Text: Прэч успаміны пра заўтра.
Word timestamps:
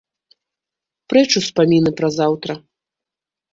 Прэч 1.13 1.27
успаміны 1.43 1.95
пра 2.01 2.09
заўтра. 2.19 2.53